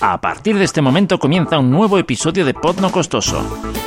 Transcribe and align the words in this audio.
A 0.00 0.20
partir 0.20 0.56
de 0.56 0.64
este 0.64 0.80
momento 0.80 1.18
comienza 1.18 1.58
un 1.58 1.70
nuevo 1.70 1.98
episodio 1.98 2.44
de 2.44 2.54
Pod 2.54 2.80
No 2.80 2.92
Costoso. 2.92 3.42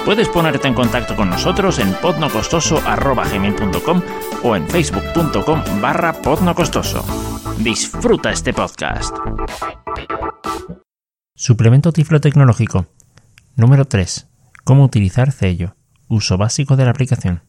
Puedes 0.05 0.27
ponerte 0.29 0.67
en 0.67 0.74
contacto 0.74 1.16
con 1.16 1.29
nosotros 1.29 1.79
en 1.79 1.93
podnocostoso.com 1.93 4.01
o 4.43 4.56
en 4.56 4.67
facebook.com 4.67 5.64
barra 5.82 6.14
podnocostoso. 6.14 7.03
Disfruta 7.59 8.32
este 8.32 8.54
podcast. 8.54 9.16
Suplemento 11.36 11.91
Tiflo 11.91 12.20
Tecnológico. 12.20 12.88
Número 13.55 13.86
3. 13.86 14.27
Cómo 14.63 14.83
utilizar 14.83 15.31
Cello. 15.31 15.75
Uso 16.07 16.38
básico 16.38 16.75
de 16.75 16.86
la 16.86 16.91
aplicación. 16.91 17.43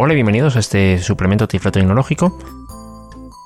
Hola 0.00 0.12
y 0.12 0.14
bienvenidos 0.14 0.54
a 0.54 0.60
este 0.60 0.98
suplemento 0.98 1.48
Tiflo 1.48 1.72
Tecnológico 1.72 2.38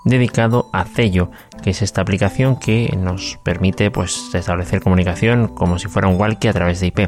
dedicado 0.04 0.68
a 0.74 0.84
Cello, 0.84 1.30
que 1.62 1.70
es 1.70 1.80
esta 1.80 2.02
aplicación 2.02 2.58
que 2.58 2.94
nos 2.94 3.38
permite 3.42 3.90
pues, 3.90 4.34
establecer 4.34 4.82
comunicación 4.82 5.48
como 5.48 5.78
si 5.78 5.88
fuera 5.88 6.08
un 6.08 6.20
walkie 6.20 6.48
a 6.48 6.52
través 6.52 6.80
de 6.80 6.88
IP. 6.88 6.98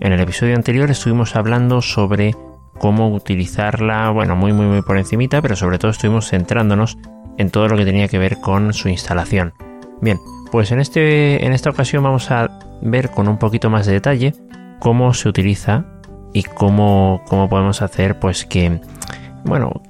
En 0.00 0.12
el 0.12 0.18
episodio 0.18 0.56
anterior 0.56 0.90
estuvimos 0.90 1.36
hablando 1.36 1.82
sobre 1.82 2.34
cómo 2.80 3.14
utilizarla, 3.14 4.10
bueno, 4.10 4.34
muy 4.34 4.52
muy 4.52 4.66
muy 4.66 4.82
por 4.82 4.98
encimita, 4.98 5.40
pero 5.40 5.54
sobre 5.54 5.78
todo 5.78 5.92
estuvimos 5.92 6.28
centrándonos 6.28 6.98
en 7.38 7.50
todo 7.50 7.68
lo 7.68 7.76
que 7.76 7.84
tenía 7.84 8.08
que 8.08 8.18
ver 8.18 8.40
con 8.40 8.72
su 8.72 8.88
instalación. 8.88 9.54
Bien, 10.00 10.18
pues 10.50 10.72
en, 10.72 10.80
este, 10.80 11.46
en 11.46 11.52
esta 11.52 11.70
ocasión 11.70 12.02
vamos 12.02 12.32
a 12.32 12.58
ver 12.82 13.10
con 13.12 13.28
un 13.28 13.38
poquito 13.38 13.70
más 13.70 13.86
de 13.86 13.92
detalle 13.92 14.34
cómo 14.80 15.14
se 15.14 15.28
utiliza 15.28 15.84
y 16.32 16.42
cómo, 16.42 17.22
cómo 17.28 17.48
podemos 17.48 17.82
hacer 17.82 18.18
pues 18.18 18.44
que, 18.44 18.80
bueno, 19.44 19.82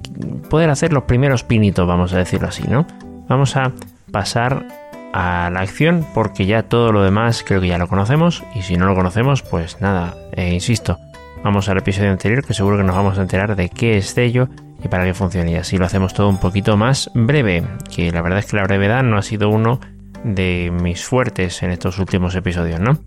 poder 0.49 0.69
hacer 0.69 0.93
los 0.93 1.03
primeros 1.03 1.43
pinitos, 1.43 1.87
vamos 1.87 2.13
a 2.13 2.17
decirlo 2.17 2.47
así, 2.47 2.63
¿no? 2.67 2.85
Vamos 3.27 3.55
a 3.55 3.71
pasar 4.11 4.65
a 5.13 5.49
la 5.51 5.61
acción 5.61 6.05
porque 6.13 6.45
ya 6.45 6.63
todo 6.63 6.91
lo 6.91 7.03
demás 7.03 7.43
creo 7.45 7.61
que 7.61 7.67
ya 7.67 7.77
lo 7.77 7.87
conocemos 7.87 8.43
y 8.55 8.61
si 8.61 8.77
no 8.77 8.85
lo 8.85 8.95
conocemos 8.95 9.41
pues 9.41 9.81
nada, 9.81 10.15
eh, 10.31 10.53
insisto, 10.53 10.97
vamos 11.43 11.67
al 11.69 11.77
episodio 11.77 12.11
anterior 12.11 12.45
que 12.45 12.53
seguro 12.53 12.77
que 12.77 12.83
nos 12.83 12.95
vamos 12.95 13.17
a 13.17 13.21
enterar 13.21 13.55
de 13.55 13.69
qué 13.69 13.97
es 13.97 14.13
Cello 14.13 14.47
y 14.83 14.87
para 14.87 15.03
qué 15.03 15.13
funciona 15.13 15.51
y 15.51 15.55
así 15.55 15.77
lo 15.77 15.85
hacemos 15.85 16.13
todo 16.13 16.29
un 16.29 16.39
poquito 16.39 16.77
más 16.77 17.11
breve, 17.13 17.63
que 17.93 18.11
la 18.11 18.21
verdad 18.21 18.39
es 18.39 18.45
que 18.45 18.57
la 18.57 18.63
brevedad 18.63 19.03
no 19.03 19.17
ha 19.17 19.21
sido 19.21 19.49
uno 19.49 19.79
de 20.23 20.71
mis 20.81 21.03
fuertes 21.03 21.61
en 21.63 21.71
estos 21.71 21.99
últimos 21.99 22.35
episodios, 22.35 22.79
¿no? 22.79 22.97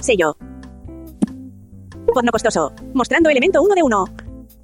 Sello. 0.00 0.36
Pod 2.14 2.24
no 2.24 2.32
costoso. 2.32 2.72
Mostrando 2.94 3.30
elemento 3.30 3.62
1 3.62 3.74
de 3.74 3.82
1. 3.82 4.04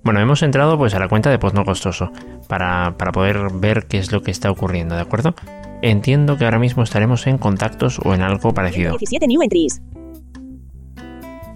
Bueno, 0.02 0.20
hemos 0.20 0.42
entrado 0.42 0.76
pues 0.76 0.94
a 0.94 0.98
la 0.98 1.08
cuenta 1.08 1.30
de 1.30 1.38
Post 1.38 1.54
no 1.56 1.64
costoso 1.64 2.10
para, 2.48 2.96
para 2.98 3.12
poder 3.12 3.38
ver 3.54 3.86
qué 3.86 3.98
es 3.98 4.12
lo 4.12 4.22
que 4.22 4.30
está 4.30 4.50
ocurriendo, 4.50 4.94
¿de 4.94 5.00
acuerdo? 5.00 5.34
Entiendo 5.82 6.36
que 6.36 6.44
ahora 6.44 6.58
mismo 6.58 6.82
estaremos 6.82 7.26
en 7.26 7.38
contactos 7.38 7.98
o 8.04 8.14
en 8.14 8.22
algo 8.22 8.52
parecido. 8.52 8.90
17 8.90 9.26
new 9.26 9.42
entries. 9.42 9.82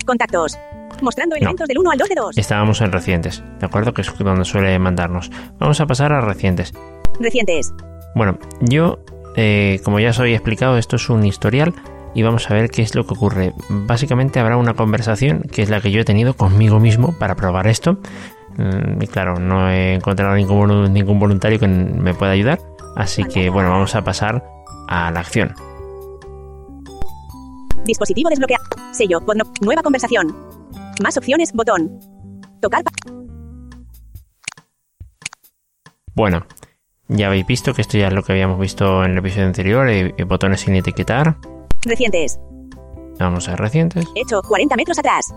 Contactos. 0.07 0.59
Mostrando 1.03 1.37
elementos 1.37 1.69
del 1.69 1.79
1 1.79 1.91
al 1.91 1.99
2 1.99 2.09
de 2.09 2.15
2. 2.15 2.39
Estábamos 2.39 2.81
en 2.81 2.91
recientes, 2.91 3.43
¿de 3.61 3.67
acuerdo? 3.67 3.93
Que 3.93 4.03
es 4.03 4.19
donde 4.19 4.45
suele 4.45 4.79
mandarnos. 4.79 5.31
Vamos 5.59 5.81
a 5.81 5.87
pasar 5.87 6.13
a 6.13 6.21
recientes. 6.21 6.73
Recientes. 7.21 7.73
Bueno, 8.15 8.39
yo, 8.61 8.99
eh, 9.37 9.81
como 9.85 10.01
ya 10.01 10.11
os 10.11 10.19
había 10.19 10.35
explicado, 10.35 10.79
esto 10.79 10.97
es 10.97 11.09
un 11.11 11.25
historial 11.25 11.75
y 12.19 12.23
vamos 12.23 12.51
a 12.51 12.55
ver 12.55 12.69
qué 12.69 12.83
es 12.83 12.97
lo 12.97 13.07
que 13.07 13.15
ocurre. 13.15 13.55
Básicamente 13.69 14.41
habrá 14.41 14.57
una 14.57 14.75
conversación 14.75 15.43
que 15.43 15.63
es 15.63 15.71
la 15.71 15.81
que 15.81 15.93
yo 15.93 16.01
he 16.01 16.05
tenido 16.05 16.35
conmigo 16.35 16.81
mismo 16.81 17.17
para 17.17 17.37
probar 17.37 17.69
esto. 17.69 18.01
Mm, 18.57 19.01
Y 19.01 19.07
claro, 19.07 19.39
no 19.39 19.71
he 19.71 19.95
encontrado 19.95 20.35
ningún, 20.35 20.93
ningún 20.93 21.21
voluntario 21.21 21.61
que 21.61 21.69
me 21.69 22.15
pueda 22.15 22.33
ayudar. 22.33 22.59
Así 22.97 23.23
que 23.23 23.51
bueno, 23.51 23.71
vamos 23.71 23.95
a 23.95 24.03
pasar 24.03 24.43
a 24.89 25.13
la 25.13 25.21
acción. 25.21 25.55
Dispositivo 27.85 28.31
desbloqueado. 28.31 28.65
Sello. 28.91 29.21
Nueva 29.61 29.83
conversación. 29.83 30.35
Más 31.01 31.17
opciones. 31.17 31.53
Botón. 31.53 32.01
Tocar. 32.61 32.83
Bueno, 36.17 36.45
ya 37.07 37.29
habéis 37.29 37.47
visto 37.47 37.75
que 37.75 37.83
esto 37.83 37.97
ya 37.97 38.09
es 38.09 38.13
lo 38.13 38.25
que 38.25 38.33
habíamos 38.33 38.59
visto 38.59 39.05
en 39.05 39.13
el 39.13 39.19
episodio 39.19 39.47
anterior, 39.47 39.89
eh, 39.89 40.15
eh, 40.19 40.25
botones 40.25 40.63
sin 40.63 40.75
etiquetar. 40.75 41.37
Recientes. 41.85 42.39
Vamos 43.19 43.49
a 43.49 43.57
recientes. 43.57 44.07
Hecho. 44.15 44.43
40 44.43 44.77
metros 44.77 44.99
atrás. 44.99 45.35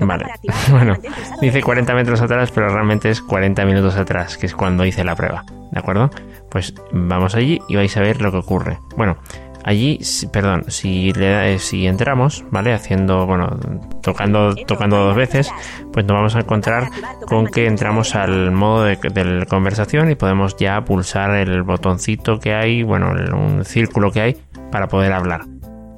Vale, 0.00 0.24
bueno, 0.70 0.96
dice 1.40 1.58
el 1.58 1.64
40 1.64 1.94
metros 1.94 2.20
atrás, 2.20 2.50
pero 2.52 2.68
realmente 2.68 3.10
es 3.10 3.20
40 3.22 3.64
minutos 3.64 3.94
atrás, 3.96 4.36
que 4.36 4.46
es 4.46 4.54
cuando 4.54 4.84
hice 4.84 5.04
la 5.04 5.14
prueba, 5.14 5.44
¿de 5.70 5.78
acuerdo? 5.78 6.10
Pues 6.50 6.74
vamos 6.92 7.36
allí 7.36 7.60
y 7.68 7.76
vais 7.76 7.96
a 7.96 8.00
ver 8.00 8.20
lo 8.20 8.32
que 8.32 8.38
ocurre. 8.38 8.78
Bueno, 8.96 9.16
allí, 9.62 10.00
perdón, 10.32 10.64
si, 10.66 11.12
le, 11.12 11.54
eh, 11.54 11.58
si 11.60 11.86
entramos, 11.86 12.44
¿vale? 12.50 12.72
Haciendo, 12.74 13.24
bueno, 13.24 13.56
tocando, 14.02 14.56
tocando 14.66 14.96
dos 14.96 15.14
veces, 15.16 15.48
pues 15.92 16.04
nos 16.06 16.16
vamos 16.16 16.34
a 16.34 16.40
encontrar 16.40 16.90
con 17.28 17.46
que 17.46 17.66
entramos 17.66 18.16
al 18.16 18.50
modo 18.50 18.82
de, 18.82 18.96
de 18.96 19.46
conversación 19.46 20.10
y 20.10 20.16
podemos 20.16 20.56
ya 20.56 20.84
pulsar 20.84 21.36
el 21.36 21.62
botoncito 21.62 22.40
que 22.40 22.52
hay, 22.52 22.82
bueno, 22.82 23.12
el- 23.12 23.32
un 23.32 23.64
círculo 23.64 24.10
que 24.10 24.20
hay 24.20 24.36
para 24.74 24.88
poder 24.88 25.12
hablar. 25.12 25.42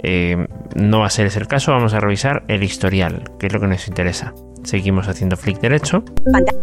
Eh, 0.02 0.36
no 0.74 0.98
va 1.00 1.06
a 1.06 1.10
ser 1.10 1.24
ese 1.24 1.38
el 1.38 1.48
caso, 1.48 1.72
vamos 1.72 1.94
a 1.94 1.98
revisar 2.00 2.44
el 2.46 2.62
historial, 2.62 3.24
que 3.38 3.46
es 3.46 3.52
lo 3.54 3.58
que 3.58 3.66
nos 3.68 3.88
interesa. 3.88 4.34
Seguimos 4.64 5.08
haciendo 5.08 5.38
flick 5.38 5.58
derecho. 5.60 6.04
Pantalla. 6.30 6.58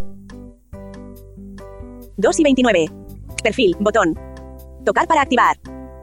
2 2.17 2.39
y 2.39 2.43
29. 2.43 2.85
Perfil. 3.43 3.75
Botón. 3.79 4.13
Tocar 4.85 5.07
para 5.07 5.21
activar. 5.23 5.57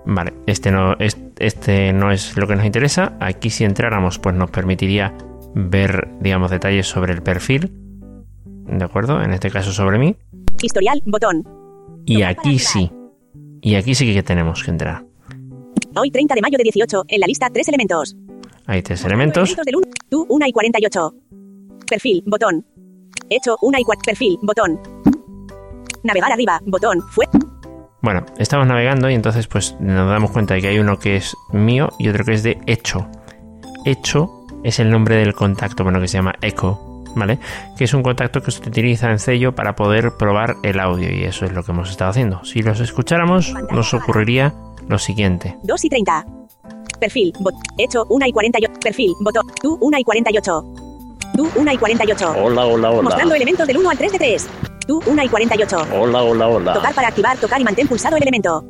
Vale, 0.05 0.33
este 0.47 0.73
no, 0.73 0.95
es- 0.99 1.17
este 1.39 1.93
no 1.93 2.11
es 2.11 2.37
lo 2.37 2.49
que 2.49 2.57
nos 2.57 2.65
interesa. 2.67 3.13
Aquí 3.21 3.51
si 3.51 3.63
entráramos, 3.63 4.19
pues 4.19 4.35
nos 4.35 4.51
permitiría 4.51 5.15
ver, 5.55 6.09
digamos, 6.21 6.51
detalles 6.51 6.89
sobre 6.89 7.13
el 7.13 7.23
perfil. 7.23 7.71
¿De 8.67 8.85
acuerdo? 8.85 9.23
En 9.23 9.33
este 9.33 9.49
caso 9.49 9.71
sobre 9.71 9.99
mí. 10.01 10.17
Historial. 10.61 11.01
Botón. 11.07 11.45
Y 12.05 12.23
aquí 12.23 12.59
sí. 12.59 12.91
Y 13.61 13.77
aquí 13.77 13.95
sí 13.95 14.13
que 14.13 14.25
tenemos 14.25 14.65
que 14.65 14.73
entrar. 14.73 15.05
Hoy 15.97 16.11
30 16.11 16.35
de 16.35 16.41
mayo 16.41 16.57
de 16.57 16.65
18. 16.65 17.05
En 17.09 17.21
la 17.21 17.27
lista 17.27 17.49
3 17.53 17.69
elementos. 17.69 18.17
Hay 18.67 18.83
tres 18.83 19.05
elementos. 19.05 19.57
del 19.65 19.77
1. 19.77 19.87
Tú 20.09 20.27
1 20.29 20.47
y 20.47 20.53
48. 20.53 21.15
Perfil. 21.89 22.23
Botón. 22.27 22.65
Hecho 23.29 23.57
1 23.61 23.79
y 23.79 23.85
4. 23.85 24.03
Perfil. 24.05 24.39
Botón. 24.43 24.81
Navegar 26.05 26.33
arriba. 26.33 26.61
Botón. 26.67 27.01
Fue. 27.11 27.27
Bueno, 28.03 28.25
estamos 28.39 28.67
navegando 28.67 29.11
y 29.11 29.15
entonces 29.15 29.47
pues 29.47 29.77
nos 29.81 30.09
damos 30.09 30.31
cuenta 30.31 30.55
de 30.55 30.63
que 30.63 30.69
hay 30.69 30.79
uno 30.79 30.99
que 30.99 31.17
es 31.17 31.37
mío 31.53 31.91
y 31.99 32.09
otro 32.09 32.25
que 32.25 32.33
es 32.33 32.43
de 32.43 32.59
hecho. 32.67 33.09
Hecho 33.85 34.47
es 34.63 34.79
el 34.79 34.91
nombre 34.91 35.17
del 35.17 35.35
contacto, 35.35 35.85
bueno, 35.85 36.01
que 36.01 36.09
se 36.09 36.17
llama 36.19 36.35
Echo, 36.41 36.79
¿vale? 37.17 37.39
Que 37.77 37.85
es 37.85 37.93
un 37.93 38.03
contacto 38.03 38.43
que 38.43 38.51
se 38.51 38.67
utiliza 38.67 39.11
en 39.11 39.19
Cello 39.19 39.55
para 39.55 39.75
poder 39.75 40.13
probar 40.17 40.57
el 40.63 40.81
audio 40.81 41.11
y 41.13 41.25
eso 41.25 41.45
es 41.45 41.53
lo 41.53 41.63
que 41.63 41.73
hemos 41.73 41.91
estado 41.91 42.11
haciendo. 42.11 42.45
Si 42.45 42.63
los 42.63 42.81
escucháramos, 42.81 43.55
nos 43.71 43.93
ocurriría 43.93 44.55
lo 44.89 44.99
siguiente. 44.99 45.57
2 45.63 45.85
y 45.85 45.89
30. 45.89 46.27
Perfil. 46.99 47.33
Bot. 47.41 47.55
Hecho 47.79 48.05
1 48.09 48.27
y 48.27 48.33
48. 48.33 48.81
Perfil. 48.83 49.13
Botón. 49.21 49.47
Tú 49.63 49.79
1 49.81 49.99
y 49.99 50.05
48. 50.05 50.65
Tú 51.37 51.49
1 51.57 51.73
y 51.73 51.77
48. 51.77 52.35
Hola, 52.43 52.65
hola, 52.67 52.91
hola. 52.91 53.03
Mostrando 53.03 53.35
elementos 53.35 53.67
del 53.67 53.79
1 53.79 53.91
al 53.91 53.99
3 53.99 54.13
de 54.13 54.19
3. 54.19 54.49
Tú 54.87 55.01
1 55.07 55.23
y 55.23 55.29
48. 55.29 55.77
Hola, 55.95 56.23
hola, 56.23 56.49
hola. 56.49 56.73
Tocar 56.75 56.95
para 56.95 57.09
activar. 57.09 57.37
Tocar 57.39 57.61
y 57.61 57.65
mantén 57.65 57.87
pulsado 57.89 58.17
el 58.17 58.23
elemento. 58.23 58.65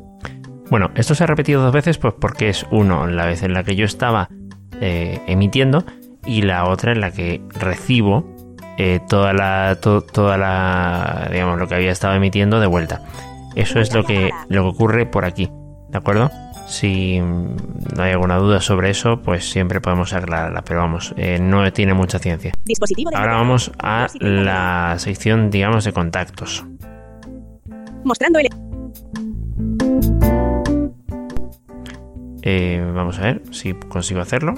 Bueno, 0.69 0.89
esto 0.95 1.15
se 1.15 1.23
ha 1.25 1.27
repetido 1.27 1.61
dos 1.61 1.73
veces 1.73 1.97
pues 1.97 2.13
porque 2.19 2.47
es 2.49 2.65
uno 2.71 3.05
la 3.07 3.25
vez 3.25 3.43
en 3.43 3.53
la 3.53 3.63
que 3.65 3.75
yo 3.75 3.83
estaba 3.83 4.29
eh, 4.79 5.19
emitiendo 5.27 5.83
y 6.25 6.43
la 6.43 6.69
otra 6.69 6.93
en 6.93 7.01
la 7.01 7.11
que 7.11 7.41
recibo 7.49 8.23
eh, 8.77 9.01
toda 9.09 9.33
la 9.33 9.77
to- 9.81 10.01
toda 10.01 10.37
la 10.37 11.27
digamos 11.29 11.59
lo 11.59 11.67
que 11.67 11.75
había 11.75 11.91
estado 11.91 12.13
emitiendo 12.15 12.61
de 12.61 12.67
vuelta. 12.67 13.01
Eso 13.55 13.81
es 13.81 13.93
lo 13.93 14.05
que 14.05 14.31
lo 14.47 14.61
que 14.63 14.69
ocurre 14.69 15.05
por 15.05 15.25
aquí, 15.25 15.49
¿de 15.91 15.97
acuerdo? 15.97 16.31
Si 16.67 17.19
no 17.19 18.03
hay 18.03 18.11
alguna 18.11 18.37
duda 18.37 18.61
sobre 18.61 18.89
eso, 18.89 19.21
pues 19.21 19.49
siempre 19.49 19.81
podemos 19.81 20.13
aclararla, 20.13 20.61
pero 20.61 20.79
vamos, 20.79 21.13
eh, 21.17 21.37
no 21.39 21.71
tiene 21.73 21.93
mucha 21.93 22.17
ciencia. 22.17 22.53
Dispositivo 22.63 23.09
de 23.09 23.17
Ahora 23.17 23.35
vamos 23.35 23.71
a 23.79 24.07
la 24.19 24.95
sección, 24.97 25.49
digamos, 25.49 25.83
de 25.83 25.91
contactos. 25.91 26.63
Mostrando 28.03 28.39
el. 28.39 28.47
Eh, 32.43 32.91
vamos 32.95 33.19
a 33.19 33.23
ver 33.23 33.41
si 33.51 33.73
consigo 33.73 34.21
hacerlo. 34.21 34.55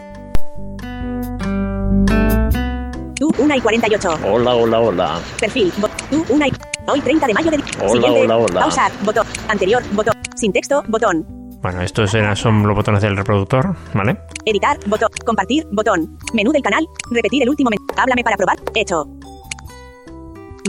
Tú 3.16 3.32
1 3.38 3.56
y 3.56 3.62
48. 3.62 4.20
Hola, 4.26 4.54
hola, 4.54 4.80
hola. 4.80 5.20
Perfil. 5.40 5.72
Tú 6.10 6.26
1 6.30 6.46
y. 6.46 6.73
Hoy 6.88 7.02
30 7.02 7.28
de 7.28 7.34
mayo 7.34 7.52
de. 7.52 7.58
Hola, 7.58 7.90
Siguiente. 7.90 8.22
hola, 8.24 8.38
hola. 8.38 8.60
Pausar. 8.62 8.92
Botón. 9.04 9.26
Anterior. 9.48 9.82
Botón. 9.94 10.14
Sin 10.36 10.52
texto. 10.52 10.84
Botón. 10.88 11.26
Bueno, 11.62 11.82
estos 11.82 12.14
eran, 12.14 12.36
son 12.36 12.68
los 12.68 12.76
botones 12.76 13.02
del 13.02 13.16
reproductor, 13.16 13.74
¿vale? 13.94 14.18
Editar. 14.46 14.78
Botón. 14.88 15.10
Compartir. 15.26 15.66
Botón. 15.72 16.18
Menú 16.34 16.52
del 16.52 16.62
canal. 16.62 16.86
Repetir 17.12 17.44
el 17.44 17.50
último 17.50 17.70
menú. 17.70 17.86
Háblame 17.96 18.24
para 18.24 18.36
probar. 18.36 18.58
Hecho. 18.76 19.06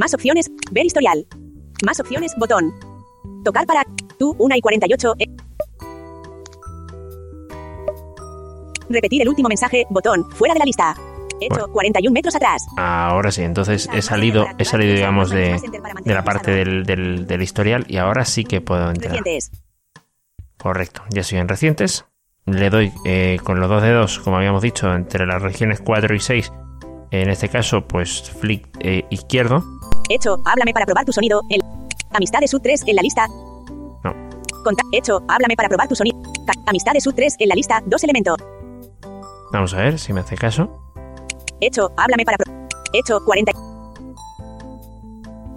Más 0.01 0.15
opciones. 0.15 0.51
Ver 0.71 0.87
historial. 0.87 1.27
Más 1.85 1.99
opciones, 1.99 2.33
botón. 2.39 2.73
Tocar 3.45 3.67
para. 3.67 3.83
Tú, 4.19 4.35
1 4.39 4.57
y 4.57 4.61
48. 4.61 5.15
eh. 5.19 5.27
Repetir 8.89 9.23
el 9.23 9.29
último 9.29 9.49
mensaje, 9.49 9.85
botón. 9.91 10.31
Fuera 10.31 10.55
de 10.55 10.61
la 10.61 10.65
lista. 10.67 10.95
Hecho, 11.41 11.55
Bueno. 11.61 11.73
41 11.73 12.13
metros 12.13 12.35
atrás. 12.37 12.65
Ahora 12.77 13.31
sí, 13.31 13.43
entonces 13.43 13.89
he 13.93 14.03
salido, 14.03 14.47
he 14.59 14.65
salido 14.65 14.95
digamos, 14.95 15.31
de, 15.31 15.61
de 16.05 16.15
la 16.15 16.25
parte 16.25 16.51
del, 16.53 16.85
del- 16.85 17.27
del 17.27 17.43
historial 17.43 17.85
y 17.89 17.97
ahora 17.99 18.25
sí 18.25 18.45
que 18.45 18.61
puedo 18.61 18.89
entrar. 18.91 19.13
Recientes. 19.17 19.51
Correcto, 20.59 21.03
ya 21.11 21.21
estoy 21.21 21.39
en 21.39 21.49
recientes. 21.49 22.07
Le 22.47 22.71
doy 22.71 22.93
eh, 23.05 23.39
con 23.43 23.59
los 23.61 23.69
dos 23.69 23.83
dedos, 23.83 24.19
como 24.21 24.37
habíamos 24.37 24.63
dicho, 24.63 24.93
entre 24.95 25.27
las 25.27 25.43
regiones 25.43 25.81
4 25.81 26.15
y 26.15 26.21
6. 26.21 26.53
En 27.11 27.31
este 27.31 27.49
caso, 27.49 27.87
pues 27.87 28.31
flick 28.31 28.67
eh, 28.81 29.05
izquierdo. 29.11 29.63
Hecho, 30.09 30.37
háblame 30.45 30.73
para 30.73 30.85
probar 30.87 31.05
tu 31.05 31.13
sonido. 31.13 31.41
El... 31.51 31.61
Amistades 32.13 32.51
sub 32.51 32.63
3 32.63 32.85
en 32.87 32.97
la 32.97 33.03
lista. 33.03 33.27
No. 34.05 34.15
Conta- 34.63 34.83
Hecho, 34.93 35.23
háblame 35.29 35.57
para 35.57 35.69
probar 35.69 35.89
tu 35.89 35.95
sonido. 35.97 36.17
Amistades 36.67 37.03
sub 37.05 37.15
3 37.15 37.37
en 37.39 37.49
la 37.49 37.55
lista. 37.55 37.83
Dos 37.87 38.05
elementos. 38.05 38.37
Vamos 39.53 39.73
a 39.75 39.79
ver 39.79 39.99
si 39.99 40.13
me 40.13 40.21
hace 40.21 40.37
caso. 40.37 40.84
Hecho, 41.67 41.91
háblame 41.97 42.25
para 42.25 42.37
pro- 42.37 42.53
Hecho, 42.93 43.25
40. 43.25 43.53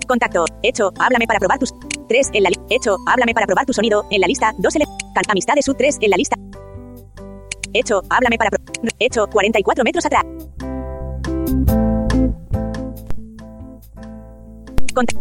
Contacto. 0.07 0.45
Hecho, 0.63 0.91
háblame 0.99 1.27
para 1.27 1.37
probar 1.39 1.59
tus 1.59 1.73
3 2.07 2.29
en 2.33 2.43
la 2.43 2.49
lista. 2.49 2.63
Hecho, 2.69 2.95
háblame 3.07 3.33
para 3.33 3.45
probar 3.45 3.65
tu 3.65 3.73
sonido 3.73 4.05
en 4.09 4.21
la 4.21 4.27
lista. 4.27 4.53
Dos 4.57 4.73
elementos. 4.75 4.97
Amistades 5.29 5.65
sub 5.65 5.75
3 5.75 5.97
en 6.01 6.09
la 6.11 6.15
lista. 6.17 6.37
Hecho, 7.73 8.01
háblame 8.09 8.37
para 8.37 8.51
pro- 8.51 8.63
Hecho, 8.99 9.27
44 9.27 9.83
metros 9.83 10.05
atrás. 10.05 10.23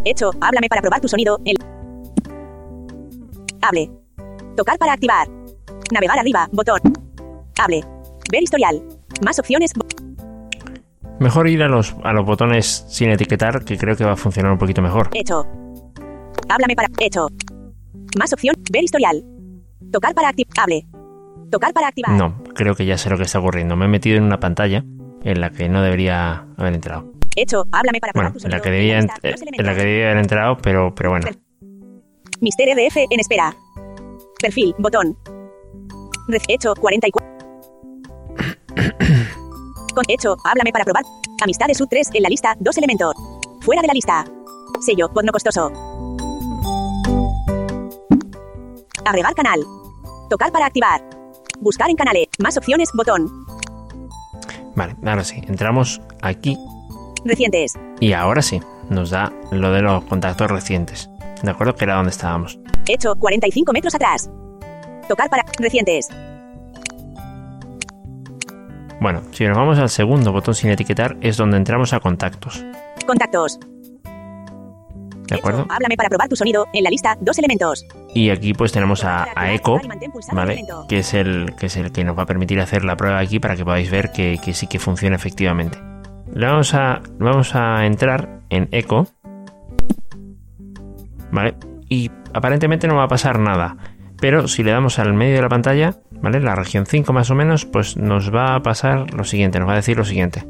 Hecho, 0.04 0.30
háblame 0.40 0.68
para 0.68 0.80
probar 0.80 1.00
tu 1.00 1.08
sonido 1.08 1.38
en 1.44 1.56
Hable. 3.60 3.90
Tocar 4.56 4.78
para 4.78 4.92
activar. 4.92 5.28
Navegar 5.92 6.18
arriba, 6.20 6.48
botón. 6.52 6.78
Hable. 7.58 7.84
Ver 8.30 8.42
historial. 8.42 8.80
Más 9.24 9.38
opciones. 9.38 9.72
Mejor 11.18 11.48
ir 11.48 11.62
a 11.62 11.68
los, 11.68 11.94
a 12.04 12.12
los 12.12 12.26
botones 12.26 12.84
sin 12.88 13.10
etiquetar, 13.10 13.64
que 13.64 13.78
creo 13.78 13.96
que 13.96 14.04
va 14.04 14.12
a 14.12 14.16
funcionar 14.16 14.52
un 14.52 14.58
poquito 14.58 14.82
mejor. 14.82 15.08
Hecho. 15.14 15.46
Háblame 16.48 16.76
para. 16.76 16.88
Hecho. 16.98 17.28
Más 18.18 18.32
opción. 18.32 18.54
Ver 18.70 18.84
historial. 18.84 19.24
Tocar 19.92 20.14
para 20.14 20.28
activar. 20.28 20.52
Hable. 20.58 20.86
Tocar 21.50 21.72
para 21.72 21.88
activar. 21.88 22.12
No, 22.12 22.42
creo 22.54 22.74
que 22.74 22.84
ya 22.84 22.98
sé 22.98 23.08
lo 23.08 23.16
que 23.16 23.22
está 23.24 23.38
ocurriendo. 23.38 23.76
Me 23.76 23.86
he 23.86 23.88
metido 23.88 24.16
en 24.18 24.24
una 24.24 24.40
pantalla 24.40 24.84
en 25.22 25.40
la 25.40 25.50
que 25.50 25.68
no 25.68 25.80
debería 25.82 26.46
haber 26.56 26.74
entrado. 26.74 27.12
Hecho. 27.34 27.64
Háblame 27.72 28.00
para 28.00 28.12
Bueno, 28.14 28.32
en 28.42 28.50
la 28.50 28.60
que 28.60 28.70
debía, 28.70 28.98
ent- 29.00 29.18
eh, 29.22 29.34
en 29.58 29.66
la 29.66 29.74
que 29.74 29.80
debía 29.84 30.06
haber 30.06 30.18
entrado, 30.18 30.56
pero, 30.58 30.94
pero 30.94 31.10
bueno. 31.10 31.28
Mister 32.40 32.68
RF 32.76 32.96
en 33.10 33.20
espera. 33.20 33.54
Perfil. 34.40 34.74
Botón. 34.78 35.16
Hecho. 36.48 36.74
44. 36.74 37.36
Con 39.96 40.04
hecho. 40.08 40.36
Háblame 40.44 40.72
para 40.72 40.84
probar. 40.84 41.04
Amistades 41.42 41.78
sub 41.78 41.88
3 41.88 42.10
en 42.12 42.22
la 42.22 42.28
lista. 42.28 42.54
Dos 42.60 42.76
elementos. 42.76 43.14
Fuera 43.62 43.80
de 43.80 43.88
la 43.88 43.94
lista. 43.94 44.26
Sello. 44.80 45.08
Pod 45.08 45.24
no 45.24 45.32
costoso. 45.32 45.72
Agregar 49.06 49.34
canal. 49.34 49.64
Tocar 50.28 50.52
para 50.52 50.66
activar. 50.66 51.00
Buscar 51.60 51.88
en 51.88 51.96
canales. 51.96 52.26
Más 52.40 52.58
opciones. 52.58 52.90
Botón. 52.92 53.46
Vale, 54.74 54.94
ahora 55.06 55.24
sí, 55.24 55.40
entramos 55.48 56.02
aquí 56.20 56.58
Recientes. 57.24 57.72
y 57.98 58.12
ahora 58.12 58.42
sí, 58.42 58.60
nos 58.90 59.08
da 59.08 59.32
lo 59.50 59.72
de 59.72 59.80
los 59.80 60.04
contactos 60.04 60.50
recientes. 60.50 61.08
¿De 61.42 61.50
acuerdo? 61.50 61.74
Que 61.74 61.84
era 61.84 61.94
donde 61.94 62.10
estábamos. 62.10 62.58
Hecho 62.86 63.14
45 63.14 63.72
metros 63.72 63.94
atrás. 63.94 64.28
Tocar 65.08 65.30
para 65.30 65.44
recientes. 65.58 66.10
Bueno, 69.00 69.22
si 69.32 69.44
nos 69.44 69.56
vamos 69.56 69.78
al 69.78 69.90
segundo 69.90 70.32
botón 70.32 70.54
sin 70.54 70.70
etiquetar, 70.70 71.16
es 71.20 71.36
donde 71.36 71.56
entramos 71.56 71.92
a 71.92 72.00
contactos. 72.00 72.64
Contactos. 73.06 73.60
¿De 75.28 75.34
acuerdo? 75.34 75.62
Hecho, 75.62 75.72
háblame 75.72 75.96
para 75.96 76.08
probar 76.08 76.28
tu 76.28 76.36
sonido. 76.36 76.66
En 76.72 76.84
la 76.84 76.90
lista, 76.90 77.16
dos 77.20 77.38
elementos. 77.38 77.84
Y 78.14 78.30
aquí 78.30 78.54
pues 78.54 78.72
tenemos 78.72 79.04
a, 79.04 79.26
Echo, 79.52 79.80
¿vale? 80.32 80.64
Que 80.88 81.00
es, 81.00 81.14
el, 81.14 81.54
que 81.58 81.66
es 81.66 81.76
el 81.76 81.92
que 81.92 82.04
nos 82.04 82.16
va 82.16 82.22
a 82.22 82.26
permitir 82.26 82.60
hacer 82.60 82.84
la 82.84 82.96
prueba 82.96 83.18
aquí 83.18 83.38
para 83.40 83.56
que 83.56 83.64
podáis 83.64 83.90
ver 83.90 84.12
que, 84.12 84.38
que 84.42 84.54
sí 84.54 84.66
que 84.66 84.78
funciona 84.78 85.16
efectivamente. 85.16 85.78
Le 86.32 86.46
vamos 86.46 86.74
a, 86.74 87.02
vamos 87.18 87.54
a 87.54 87.86
entrar 87.86 88.40
en 88.50 88.68
Echo, 88.72 89.06
¿vale? 91.30 91.56
Y 91.88 92.10
aparentemente 92.32 92.86
no 92.88 92.96
va 92.96 93.04
a 93.04 93.08
pasar 93.08 93.38
nada. 93.38 93.76
Pero 94.20 94.48
si 94.48 94.62
le 94.62 94.70
damos 94.70 94.98
al 94.98 95.12
medio 95.14 95.36
de 95.36 95.42
la 95.42 95.48
pantalla, 95.48 95.96
¿vale? 96.10 96.40
La 96.40 96.54
región 96.54 96.86
5 96.86 97.12
más 97.12 97.30
o 97.30 97.34
menos, 97.34 97.64
pues 97.66 97.96
nos 97.96 98.34
va 98.34 98.54
a 98.54 98.62
pasar 98.62 99.12
lo 99.14 99.24
siguiente, 99.24 99.58
nos 99.58 99.68
va 99.68 99.74
a 99.74 99.76
decir 99.76 99.96
lo 99.96 100.04
siguiente. 100.04 100.44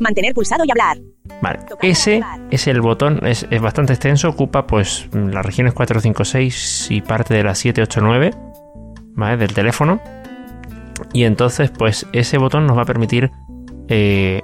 Mantener 0.00 0.34
pulsado 0.34 0.64
y 0.64 0.70
hablar. 0.70 0.98
Vale, 1.42 1.60
ese 1.82 2.22
es 2.50 2.66
el 2.66 2.80
botón, 2.80 3.26
es, 3.26 3.46
es 3.50 3.60
bastante 3.60 3.92
extenso, 3.92 4.28
ocupa 4.28 4.66
pues 4.66 5.08
las 5.12 5.44
regiones 5.44 5.74
4, 5.74 6.00
5, 6.00 6.24
6 6.24 6.86
y 6.90 7.00
parte 7.00 7.34
de 7.34 7.42
las 7.42 7.58
7, 7.58 7.82
8, 7.82 8.00
9, 8.02 8.30
¿vale? 9.14 9.36
Del 9.36 9.52
teléfono. 9.52 10.00
Y 11.12 11.24
entonces 11.24 11.70
pues 11.70 12.06
ese 12.12 12.38
botón 12.38 12.66
nos 12.66 12.76
va 12.76 12.82
a 12.82 12.86
permitir 12.86 13.30
eh, 13.88 14.42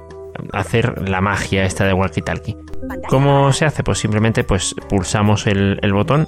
hacer 0.53 1.07
la 1.07 1.21
magia 1.21 1.65
esta 1.65 1.85
de 1.85 1.93
walkie 1.93 2.21
talkie. 2.21 2.57
Pantalla 2.87 3.07
¿Cómo 3.09 3.51
se 3.53 3.65
hace? 3.65 3.83
Pues 3.83 3.99
simplemente 3.99 4.43
pues 4.43 4.75
pulsamos 4.89 5.47
el, 5.47 5.79
el 5.81 5.93
botón 5.93 6.27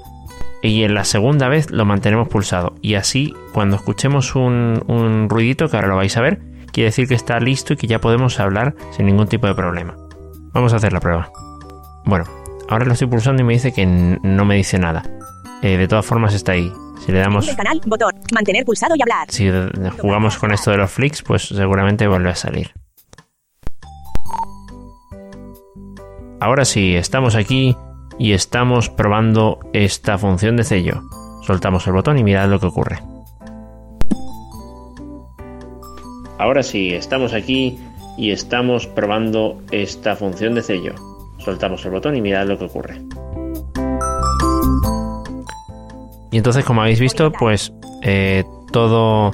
y 0.62 0.84
en 0.84 0.94
la 0.94 1.04
segunda 1.04 1.48
vez 1.48 1.72
lo 1.72 1.86
mantenemos 1.86 2.28
pulsado. 2.28 2.76
Y 2.82 2.96
así 2.96 3.34
cuando 3.54 3.76
escuchemos 3.76 4.36
un, 4.36 4.84
un 4.88 5.30
ruidito, 5.30 5.70
que 5.70 5.78
ahora 5.78 5.88
lo 5.88 5.96
vais 5.96 6.16
a 6.18 6.22
ver, 6.22 6.42
quiere 6.72 6.90
decir 6.90 7.08
que 7.08 7.16
está 7.16 7.40
listo 7.40 7.74
y 7.74 7.78
que 7.78 7.88
ya 7.88 8.00
podemos 8.00 8.40
hablar 8.40 8.76
sin 8.92 9.06
ningún 9.06 9.28
tipo 9.28 9.48
de 9.48 9.56
problema. 9.56 9.96
Vamos 10.54 10.74
a 10.74 10.78
hacer 10.78 10.94
la 10.94 11.00
prueba. 11.00 11.32
Bueno, 12.06 12.26
ahora 12.70 12.86
lo 12.86 12.94
estoy 12.94 13.08
pulsando 13.08 13.42
y 13.42 13.46
me 13.46 13.54
dice 13.54 13.74
que 13.74 13.86
no 13.86 14.46
me 14.46 14.56
dice 14.56 14.80
nada. 14.80 15.04
Eh, 15.62 15.78
de 15.78 15.88
todas 15.88 16.06
formas 16.06 16.34
está 16.34 16.54
ahí. 16.54 16.72
Si 17.06 17.12
le 17.12 17.20
damos... 17.20 17.48
canal, 17.56 17.82
botón. 17.86 18.14
Mantener 18.34 18.66
pulsado 18.66 18.96
y 18.96 19.02
hablar. 19.02 19.28
Si 19.30 19.50
jugamos 20.00 20.38
con 20.38 20.52
esto 20.52 20.72
de 20.72 20.78
los 20.78 20.92
flicks, 20.92 21.22
pues 21.22 21.48
seguramente 21.48 22.08
vuelve 22.08 22.30
a 22.30 22.36
salir. 22.36 22.72
Ahora 26.40 26.66
sí, 26.66 26.96
estamos 26.96 27.36
aquí 27.36 27.76
y 28.20 28.34
estamos 28.34 28.90
probando 28.90 29.60
esta 29.74 30.18
función 30.18 30.58
de 30.58 30.64
sello. 30.64 31.02
Soltamos 31.42 31.88
el 31.88 31.94
botón 31.94 32.18
y 32.18 32.24
mirad 32.24 32.50
lo 32.50 32.60
que 32.60 32.68
ocurre. 32.68 33.00
Ahora 36.40 36.62
sí, 36.62 36.94
estamos 36.94 37.34
aquí 37.34 37.80
y 38.18 38.32
estamos 38.32 38.88
probando 38.88 39.62
esta 39.72 40.16
función 40.16 40.56
de 40.56 40.62
sello. 40.62 40.94
Soltamos 41.40 41.86
el 41.86 41.92
botón 41.92 42.16
y 42.16 42.22
mirad 42.22 42.48
lo 42.48 42.58
que 42.58 42.66
ocurre. 42.66 43.02
Y 46.32 46.38
entonces, 46.38 46.66
como 46.66 46.82
habéis 46.82 47.00
visto, 47.00 47.32
pues 47.32 47.74
eh, 48.04 48.44
todo, 48.72 49.32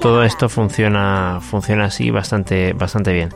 todo 0.00 0.24
esto 0.24 0.48
funciona, 0.48 1.38
funciona 1.40 1.84
así 1.86 2.10
bastante, 2.10 2.72
bastante 2.72 3.12
bien. 3.12 3.30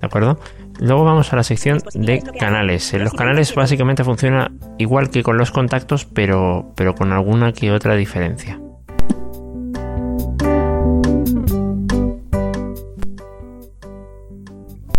¿De 0.00 0.06
acuerdo? 0.06 0.38
Luego 0.80 1.04
vamos 1.04 1.32
a 1.32 1.36
la 1.36 1.42
sección 1.42 1.80
de 1.94 2.22
canales. 2.38 2.92
En 2.94 3.04
los 3.04 3.14
canales 3.14 3.54
básicamente 3.54 4.04
funciona 4.04 4.52
igual 4.78 5.10
que 5.10 5.22
con 5.22 5.38
los 5.38 5.50
contactos, 5.50 6.04
pero, 6.04 6.72
pero 6.76 6.94
con 6.94 7.12
alguna 7.12 7.52
que 7.52 7.70
otra 7.70 7.94
diferencia. 7.94 8.60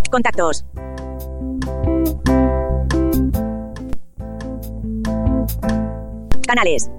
Contactos. 0.09 0.65
Canales. 6.47 6.89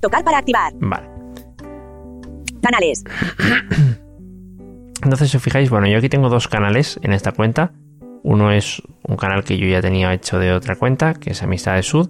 Tocar 0.00 0.22
para 0.22 0.38
activar. 0.38 0.72
Vale. 0.78 1.08
Canales. 2.62 3.02
Entonces, 5.02 5.30
si 5.30 5.36
os 5.36 5.42
fijáis, 5.42 5.70
bueno, 5.70 5.88
yo 5.88 5.98
aquí 5.98 6.08
tengo 6.08 6.28
dos 6.28 6.46
canales 6.46 7.00
en 7.02 7.12
esta 7.12 7.32
cuenta. 7.32 7.72
Uno 8.24 8.52
es 8.52 8.82
un 9.06 9.16
canal 9.16 9.44
que 9.44 9.58
yo 9.58 9.66
ya 9.66 9.80
tenía 9.80 10.12
hecho 10.14 10.38
de 10.38 10.52
otra 10.52 10.76
cuenta, 10.76 11.14
que 11.14 11.30
es 11.30 11.42
Amistad 11.42 11.74
de 11.74 11.82
Sud, 11.82 12.08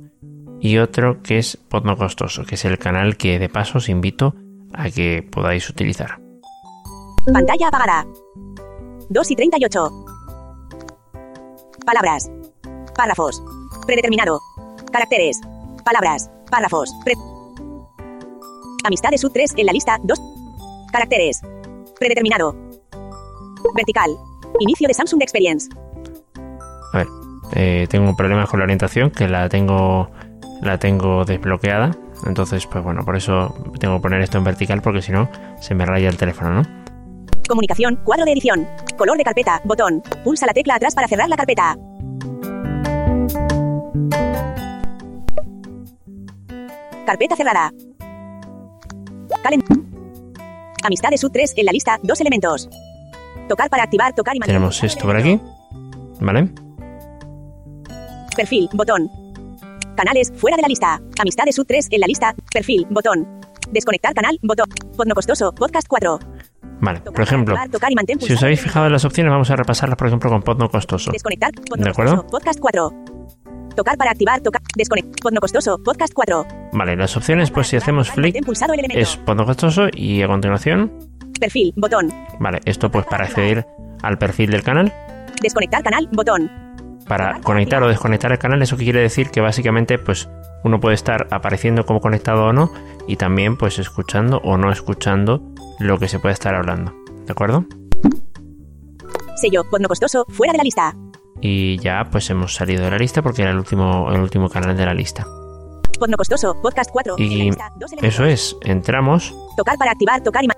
y 0.61 0.79
otro 0.79 1.23
que 1.23 1.39
es 1.39 1.57
Podno 1.57 1.97
Costoso, 1.97 2.45
que 2.45 2.55
es 2.57 2.65
el 2.65 2.79
canal 2.79 3.17
que 3.17 3.39
de 3.39 3.49
paso 3.49 3.79
os 3.79 3.89
invito 3.89 4.35
a 4.75 4.91
que 4.91 5.27
podáis 5.29 5.69
utilizar. 5.71 6.21
Pantalla 7.33 7.69
apagada. 7.69 8.07
2 9.09 9.31
y 9.31 9.37
38. 9.37 10.05
Palabras. 11.87 12.31
Párrafos. 12.95 13.43
Predeterminado. 13.87 14.39
Caracteres. 14.93 15.41
Palabras. 15.85 16.31
Párrafos. 16.51 16.91
Pre- 17.05 17.15
Amistades 18.85 19.21
sub 19.21 19.33
3 19.33 19.55
en 19.57 19.67
la 19.67 19.73
lista. 19.73 19.99
2. 20.03 20.21
Caracteres. 20.93 21.41
Predeterminado. 21.99 22.55
Vertical. 23.75 24.11
Inicio 24.61 24.87
de 24.89 24.95
Samsung 24.95 25.23
Experience. 25.23 25.69
Eh, 27.55 27.87
tengo 27.89 28.09
un 28.09 28.17
problema 28.17 28.47
con 28.47 28.61
la 28.61 28.65
orientación, 28.65 29.11
que 29.11 29.29
la 29.29 29.49
tengo 29.49 30.11
la 30.63 30.79
tengo 30.79 31.25
desbloqueada. 31.25 31.91
Entonces, 32.27 32.67
pues 32.67 32.83
bueno, 32.85 33.05
por 33.05 33.17
eso 33.17 33.55
tengo 33.81 33.97
que 33.97 34.03
poner 34.03 34.23
esto 34.23 34.39
en 34.39 34.45
vertical 34.45 34.81
porque 34.81 35.03
si 35.03 35.13
no 35.13 35.29
se 35.61 35.75
me 35.75 35.85
raya 35.85 36.09
el 36.09 36.17
teléfono, 36.17 36.51
¿no? 36.51 36.63
Comunicación, 37.49 37.97
cuadro 38.05 38.25
de 38.25 38.33
edición. 38.33 38.67
Color 38.97 39.19
de 39.19 39.25
carpeta, 39.25 39.61
botón. 39.65 40.03
Pulsa 40.23 40.47
la 40.47 40.53
tecla 40.53 40.77
atrás 40.77 40.95
para 40.95 41.09
cerrar 41.09 41.29
la 41.29 41.37
carpeta. 41.37 41.77
Carpeta 47.05 47.37
cerrada. 47.37 47.73
Calen. 49.43 49.63
Amistades 50.85 51.21
sub 51.21 51.33
3 51.33 51.55
en 51.57 51.67
la 51.67 51.73
lista, 51.73 51.99
dos 52.03 52.21
elementos. 52.21 52.69
Tocar 53.49 53.69
para 53.69 53.83
activar, 53.83 54.15
tocar 54.15 54.37
y 54.37 54.39
mantener. 54.39 54.59
Tenemos 54.59 54.83
esto 54.85 55.07
por 55.07 55.17
aquí, 55.17 55.41
¿vale? 56.21 56.49
Perfil, 58.37 58.69
botón. 58.73 59.11
Canales, 59.97 60.33
fuera 60.37 60.57
de 60.57 60.63
la 60.63 60.69
lista. 60.69 61.01
Amistades 61.21 61.55
sub 61.55 61.67
3 61.67 61.89
en 61.91 62.01
la 62.01 62.07
lista, 62.07 62.35
perfil, 62.53 62.87
botón. 62.91 63.27
Desconectar 63.71 64.15
canal, 64.15 64.39
botón. 64.43 64.67
Podno 64.97 65.15
costoso, 65.15 65.53
podcast 65.55 65.87
4. 65.89 66.19
Vale, 66.81 67.01
por 67.01 67.21
ejemplo, 67.21 67.55
si 68.21 68.33
os 68.33 68.43
habéis 68.43 68.61
fijado 68.61 68.87
en 68.87 68.93
las 68.93 69.05
opciones, 69.05 69.31
vamos 69.31 69.51
a 69.51 69.57
repasarlas, 69.57 69.97
por 69.97 70.09
ejemplo, 70.09 70.31
con 70.31 70.43
Podno 70.43 70.69
Costoso. 70.69 71.13
Desconectar, 71.13 71.53
podno 71.69 71.85
¿De 71.85 71.91
acuerdo? 71.91 72.17
costoso, 72.17 72.31
podcast 72.33 72.59
4. 72.59 72.93
Tocar 73.77 73.97
para 73.97 74.11
activar, 74.11 74.41
tocar. 74.41 74.61
Desconectar, 74.77 75.13
podno 75.23 75.41
costoso, 75.41 75.79
podcast 75.85 76.13
4. 76.13 76.47
Vale, 76.73 76.97
las 76.97 77.17
opciones, 77.17 77.51
pues 77.53 77.69
si 77.69 77.77
hacemos 77.77 78.11
flick, 78.11 78.35
es 78.95 79.17
Podno 79.19 79.45
Costoso 79.45 79.87
y 79.93 80.23
a 80.23 80.27
continuación, 80.27 80.93
Perfil, 81.39 81.73
botón. 81.77 82.09
vale, 82.41 82.61
esto 82.65 82.91
pues 82.91 83.07
para 83.07 83.25
acceder 83.27 83.67
al 84.03 84.19
perfil 84.19 84.51
del 84.51 84.63
canal, 84.65 84.93
Desconectar 85.41 85.83
canal, 85.83 86.09
botón. 86.13 86.51
Para 87.09 87.41
conectar 87.41 87.83
o 87.83 87.89
desconectar 87.89 88.33
el 88.33 88.39
canal, 88.39 88.63
eso 88.63 88.77
que 88.77 88.85
quiere 88.85 89.01
decir 89.01 89.31
que 89.31 89.41
básicamente 89.41 89.99
pues 89.99 90.29
uno 90.65 90.81
puede 90.81 90.95
estar 90.95 91.27
apareciendo 91.31 91.85
como 91.85 92.01
conectado 92.01 92.47
o 92.47 92.53
no 92.53 92.71
y 93.07 93.17
también 93.17 93.57
pues 93.57 93.79
escuchando 93.79 94.41
o 94.45 94.57
no 94.57 94.71
escuchando 94.71 95.43
lo 95.81 95.99
que 95.99 96.09
se 96.09 96.19
puede 96.21 96.35
estar 96.35 96.55
hablando, 96.55 96.95
¿de 97.27 97.33
acuerdo? 97.33 97.65
Sello, 99.37 99.65
podno 99.69 99.89
costoso, 99.89 100.25
fuera 100.29 100.53
de 100.53 100.59
la 100.59 100.65
lista. 100.65 100.95
Y 101.41 101.79
ya 101.79 102.05
pues 102.11 102.31
hemos 102.31 102.55
salido 102.55 102.85
de 102.85 102.91
la 102.93 102.99
lista 102.99 103.21
porque 103.23 103.43
era 103.43 103.51
el 103.51 103.59
último, 103.59 104.11
el 104.13 104.21
último 104.21 104.49
canal 104.49 104.77
de 104.77 104.87
la 104.87 104.95
lista. 104.95 105.27
Podno 105.99 106.17
costoso, 106.17 106.55
podcast 106.63 106.91
4. 106.93 107.17
en 107.19 107.29
la 107.29 107.33
Y 107.35 107.43
lista, 107.47 107.73
eso 108.01 108.25
es, 108.25 108.57
entramos 108.63 109.35
Tocar 109.57 109.77
para 109.79 109.91
activar, 109.93 110.21
tocar 110.23 110.45
y 110.45 110.49
ma- 110.49 110.55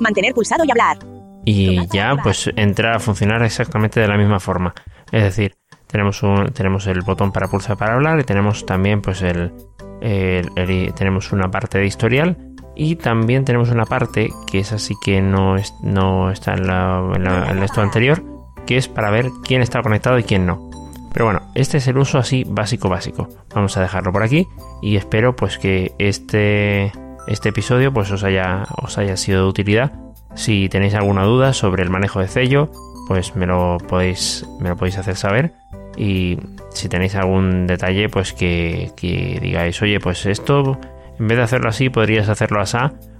mantener 0.00 0.32
pulsado 0.34 0.62
y 0.64 0.70
hablar. 0.70 0.98
Y 1.46 1.86
ya 1.88 2.16
pues 2.22 2.50
entra 2.56 2.96
a 2.96 2.98
funcionar 2.98 3.42
exactamente 3.42 4.00
de 4.00 4.08
la 4.08 4.18
misma 4.18 4.40
forma. 4.40 4.74
Es 5.12 5.22
decir, 5.22 5.54
tenemos 5.86 6.22
un, 6.22 6.48
tenemos 6.48 6.86
el 6.88 7.00
botón 7.02 7.32
para 7.32 7.48
pulsar 7.48 7.76
para 7.76 7.94
hablar 7.94 8.18
y 8.20 8.24
tenemos 8.24 8.66
también 8.66 9.00
pues 9.00 9.22
el, 9.22 9.52
el- 10.00 10.50
el- 10.56 10.92
tenemos 10.94 11.32
una 11.32 11.50
parte 11.50 11.78
de 11.78 11.86
historial 11.86 12.36
y 12.74 12.96
también 12.96 13.44
tenemos 13.44 13.70
una 13.70 13.84
parte 13.84 14.28
que 14.50 14.58
es 14.58 14.72
así 14.72 14.94
que 15.02 15.22
no, 15.22 15.56
es, 15.56 15.72
no 15.82 16.30
está 16.30 16.54
en, 16.54 16.66
la, 16.66 17.02
en, 17.14 17.24
la- 17.24 17.50
en 17.50 17.62
esto 17.62 17.80
anterior, 17.80 18.22
que 18.66 18.76
es 18.76 18.88
para 18.88 19.10
ver 19.10 19.30
quién 19.44 19.62
está 19.62 19.80
conectado 19.82 20.18
y 20.18 20.24
quién 20.24 20.44
no. 20.44 20.68
Pero 21.12 21.24
bueno, 21.26 21.40
este 21.54 21.78
es 21.78 21.86
el 21.88 21.96
uso 21.96 22.18
así 22.18 22.44
básico 22.46 22.88
básico. 22.90 23.28
Vamos 23.54 23.76
a 23.78 23.80
dejarlo 23.80 24.12
por 24.12 24.22
aquí 24.22 24.46
y 24.82 24.96
espero 24.96 25.34
pues 25.36 25.56
que 25.56 25.94
este, 25.98 26.92
este 27.28 27.48
episodio 27.50 27.90
pues 27.92 28.10
os 28.10 28.22
haya, 28.24 28.64
os 28.82 28.98
haya 28.98 29.16
sido 29.16 29.44
de 29.44 29.48
utilidad. 29.48 29.92
Si 30.36 30.68
tenéis 30.68 30.94
alguna 30.94 31.24
duda 31.24 31.52
sobre 31.52 31.82
el 31.82 31.90
manejo 31.90 32.20
de 32.20 32.28
sello, 32.28 32.70
pues 33.08 33.34
me 33.34 33.46
lo 33.46 33.78
podéis, 33.78 34.46
me 34.60 34.68
lo 34.68 34.76
podéis 34.76 34.98
hacer 34.98 35.16
saber. 35.16 35.54
Y 35.96 36.38
si 36.70 36.88
tenéis 36.88 37.14
algún 37.14 37.66
detalle, 37.66 38.08
pues 38.10 38.34
que, 38.34 38.92
digáis, 39.40 39.80
oye, 39.80 39.98
pues 39.98 40.26
esto, 40.26 40.78
en 41.18 41.26
vez 41.26 41.38
de 41.38 41.44
hacerlo 41.44 41.70
así, 41.70 41.88
podrías 41.88 42.28
hacerlo 42.28 42.60
así, 42.60 42.76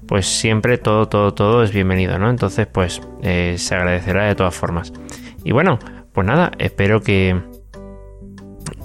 pues 0.06 0.26
siempre 0.26 0.76
todo, 0.76 1.08
todo, 1.08 1.32
todo 1.32 1.62
es 1.62 1.73
bienvenido, 1.73 2.18
¿no? 2.18 2.28
Entonces, 2.28 2.66
pues 2.66 3.00
eh, 3.23 3.54
se 3.56 3.75
agradecerá 3.75 4.26
de 4.26 4.35
todas 4.35 4.54
formas. 4.54 4.92
Y 5.42 5.52
bueno, 5.52 5.78
pues 6.12 6.26
nada, 6.26 6.52
espero 6.58 7.00
que, 7.00 7.40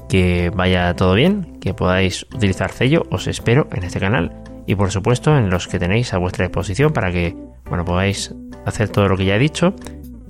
que 0.07 0.51
vaya 0.55 0.95
todo 0.95 1.15
bien, 1.15 1.59
que 1.59 1.73
podáis 1.73 2.25
utilizar 2.33 2.71
Cello, 2.71 3.05
os 3.11 3.27
espero 3.27 3.67
en 3.73 3.83
este 3.83 3.99
canal 3.99 4.41
y 4.65 4.75
por 4.75 4.91
supuesto 4.91 5.37
en 5.37 5.49
los 5.49 5.67
que 5.67 5.79
tenéis 5.79 6.13
a 6.13 6.17
vuestra 6.17 6.45
disposición 6.45 6.93
para 6.93 7.11
que 7.11 7.35
bueno, 7.71 7.85
podáis 7.85 8.35
hacer 8.65 8.89
todo 8.89 9.07
lo 9.07 9.15
que 9.15 9.23
ya 9.23 9.37
he 9.37 9.39
dicho, 9.39 9.73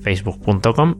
facebook.com 0.01 0.93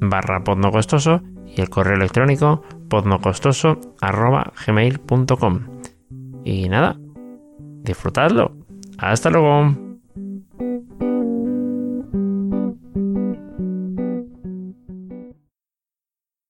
barra 0.00 0.42
podnocostoso 0.42 1.20
y 1.46 1.60
el 1.60 1.68
correo 1.68 1.96
electrónico 1.96 2.62
podnocostoso 2.88 3.78
arroba 4.00 4.50
gmail.com. 4.66 5.60
Y 6.42 6.70
nada, 6.70 6.96
disfrutadlo. 7.82 8.56
Hasta 8.96 9.28
luego. 9.28 9.83